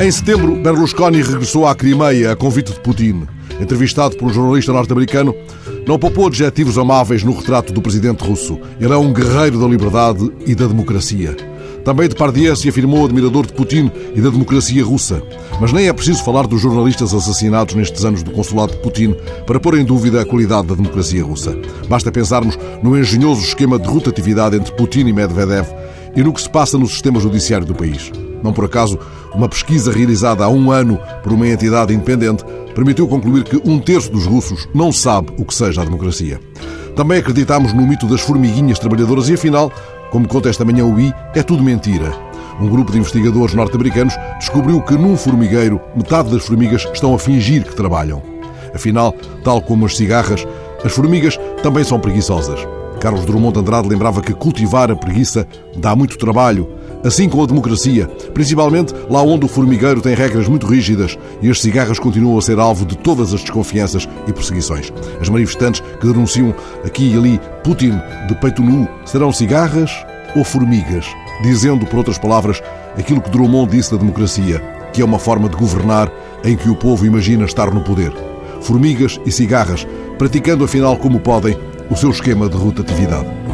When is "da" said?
9.60-9.66, 10.54-10.66, 14.20-14.30, 20.68-20.74, 73.90-73.96